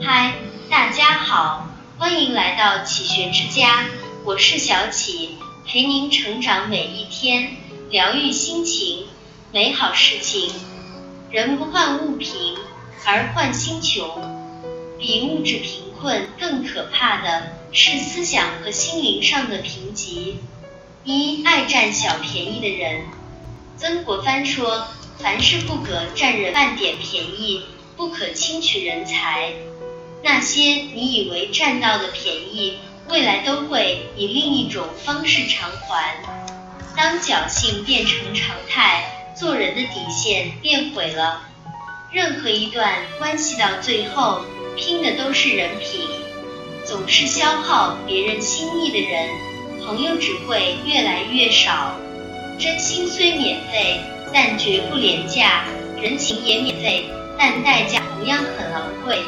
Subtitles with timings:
[0.00, 0.34] 嗨，
[0.70, 3.86] 大家好，欢迎来到启学之家，
[4.24, 5.36] 我是小启，
[5.66, 7.56] 陪您成长每一天，
[7.90, 9.06] 疗愈心情，
[9.52, 10.52] 美好事情。
[11.30, 12.56] 人不患物贫，
[13.04, 14.36] 而患心穷。
[14.98, 20.34] 比物质贫困更可怕的是思想和心灵上的贫瘠。
[21.04, 23.06] 一爱占小便宜的人，
[23.76, 24.88] 曾国藩说
[25.20, 27.62] ：“凡事不可占人半点便宜，
[27.96, 29.52] 不可轻取人才。
[30.22, 36.16] 那些你以为占到的便宜，未来都会以另一种方式偿还。
[36.96, 41.42] 当侥幸变成常态，做人的底线变毁了。
[42.12, 44.42] 任何一段关系到最后，
[44.76, 46.08] 拼的都是人品。
[46.84, 49.28] 总是消耗别人心意的人，
[49.84, 51.96] 朋友只会越来越少。
[52.58, 54.00] 真心虽免费，
[54.32, 55.64] 但绝不廉价；
[56.00, 57.04] 人情也免费，
[57.38, 59.18] 但代价同样很昂贵。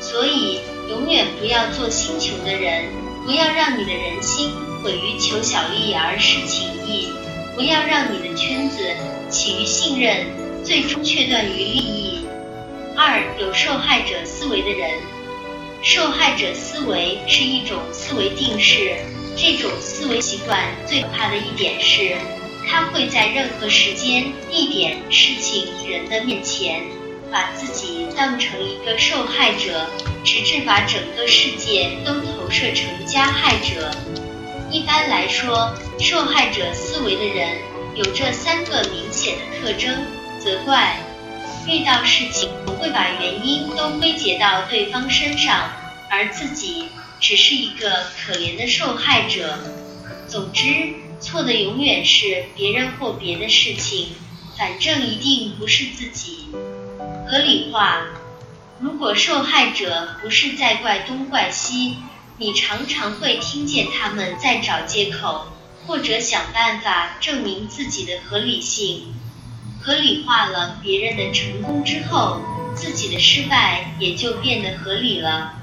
[0.00, 2.84] 所以，永远不要做心穷的人，
[3.24, 4.50] 不要让你的人心
[4.82, 7.08] 毁于求小利而失情义，
[7.56, 8.78] 不要让你的圈子
[9.28, 10.26] 起于信任，
[10.64, 12.26] 最终却断于利益。
[12.96, 14.90] 二，有受害者思维的人，
[15.82, 18.96] 受害者思维是一种思维定式，
[19.36, 22.16] 这种思维习惯最可怕的一点是，
[22.68, 26.82] 他会在任何时间、地点、事情、人的面前。
[27.30, 29.86] 把自己当成一个受害者，
[30.24, 33.90] 直至把整个世界都投射成加害者。
[34.70, 37.58] 一般来说，受害者思维的人
[37.94, 40.06] 有这三个明显的特征：
[40.42, 40.96] 责怪，
[41.66, 42.48] 遇到事情
[42.80, 45.70] 会把原因都归结到对方身上，
[46.08, 46.86] 而自己
[47.20, 49.58] 只是一个可怜的受害者。
[50.26, 50.94] 总之，
[51.28, 54.12] 错的永远是别人或别的事情，
[54.56, 56.46] 反正一定不是自己。
[57.30, 58.06] 合理化，
[58.80, 61.96] 如果受害者不是在怪东怪西，
[62.38, 65.48] 你常常会听见他们在找借口，
[65.86, 69.12] 或者想办法证明自己的合理性。
[69.82, 72.40] 合理化了别人的成功之后，
[72.74, 75.56] 自己的失败也就变得合理了。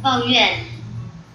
[0.00, 0.64] 抱怨，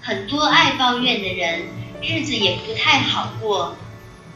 [0.01, 1.67] 很多爱抱怨的人，
[2.02, 3.75] 日子也不太好过，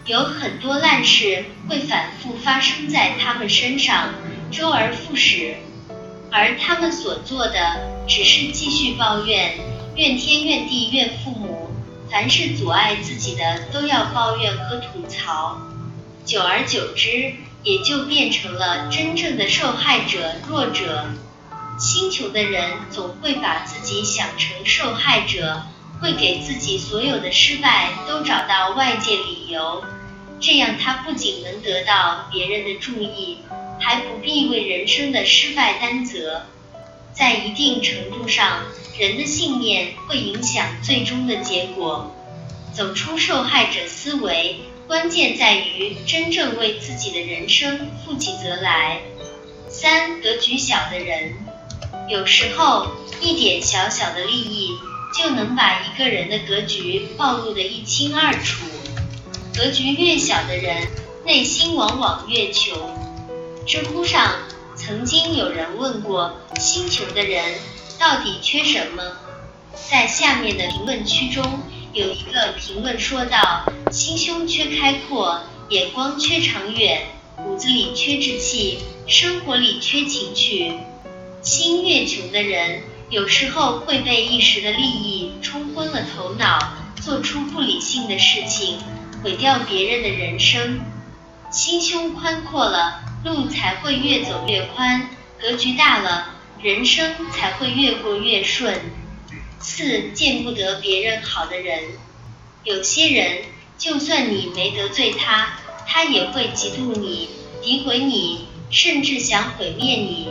[0.05, 4.09] 有很多烂事会反复发生在他们身上。
[4.51, 5.55] 周而复始，
[6.29, 9.57] 而他们所做的只是继续抱怨，
[9.95, 11.69] 怨天怨地怨父母，
[12.11, 15.61] 凡是阻碍自己的都要抱怨和吐槽，
[16.25, 17.33] 久而久之，
[17.63, 21.05] 也就变成了真正的受害者、弱者。
[21.79, 25.61] 星球的人总会把自己想成受害者，
[26.01, 29.83] 会给自己所有的失败都找到外界理由，
[30.39, 33.37] 这样他不仅能得到别人的注意。
[33.83, 36.43] 还不必为人生的失败担责，
[37.13, 38.61] 在一定程度上，
[38.99, 42.15] 人的信念会影响最终的结果。
[42.71, 48.99] 走出受害者思维，关键在于真正为自己的人生负起责来。
[49.67, 51.33] 三，格局小的人，
[52.07, 52.85] 有时候
[53.19, 54.77] 一点小小的利益
[55.13, 58.65] 就能把一个人的格局暴露得一清二楚。
[59.55, 60.87] 格局越小的人，
[61.25, 62.73] 内心往往越穷。
[63.67, 64.33] 知乎上
[64.75, 67.55] 曾经有人问过：心穷的人
[67.99, 69.03] 到底缺什么？
[69.89, 71.59] 在下面的评论区中，
[71.93, 77.01] 有一个评论说道：心胸缺开阔，眼光缺长远，
[77.35, 80.73] 骨子里缺志气，生活里缺情趣。
[81.41, 86.57] 心越穷的人，有时候会被一时的利益冲昏了头脑，
[86.95, 88.79] 做出不理性的事情，
[89.21, 90.79] 毁掉别人的人生。
[91.51, 93.03] 心胸宽阔了。
[93.23, 96.29] 路才会越走越宽，格局大了，
[96.59, 98.81] 人生才会越过越顺。
[99.59, 101.83] 四见不得别人好的人，
[102.63, 103.43] 有些人
[103.77, 107.29] 就算你没得罪他，他也会嫉妒你、
[107.61, 110.29] 诋毁你，甚至想毁灭你。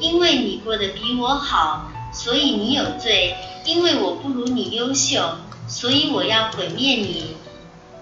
[0.00, 3.34] 因为你过得比我好，所以你有罪；
[3.66, 5.36] 因为我不如你优秀，
[5.68, 7.36] 所以我要毁灭你。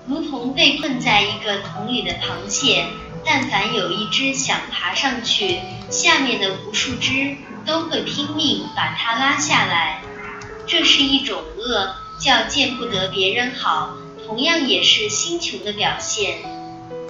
[0.06, 2.86] 如同被困在一个桶里的螃蟹。
[3.24, 5.60] 但凡有一只想爬上去，
[5.90, 10.02] 下面的无数只都会拼命把它拉下来。
[10.66, 13.94] 这是一种恶，叫见不得别人好，
[14.26, 16.38] 同样也是心穷的表现。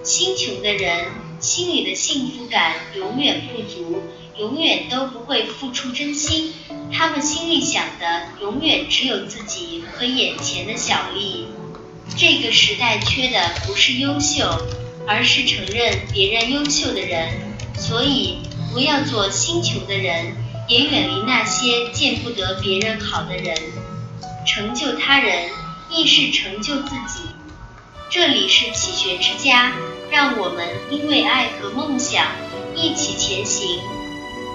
[0.03, 1.07] 心穷的人
[1.41, 4.03] 心里的幸福感永远不足，
[4.39, 6.53] 永远都不会付出真心。
[6.93, 11.47] 他们心里想的永远只有自己和眼前的小利。
[12.17, 14.45] 这个时代缺的不是优秀。
[15.05, 17.29] 而是承认别人优秀的人，
[17.77, 18.39] 所以
[18.73, 20.37] 不要做星球的人，
[20.69, 23.53] 也远离那些见不得别人好的人。
[24.47, 25.51] 成就他人，
[25.91, 27.25] 亦是成就自己。
[28.11, 29.73] 这里是启学之家，
[30.09, 32.29] 让我们因为爱和梦想
[32.77, 33.81] 一起前行。